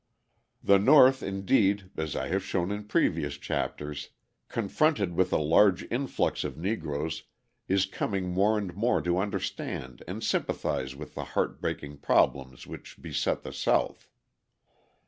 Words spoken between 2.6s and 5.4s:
in previous chapters, confronted with a